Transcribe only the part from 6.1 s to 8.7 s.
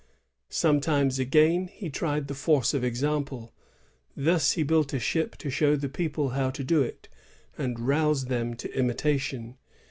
how to do it, and rouse them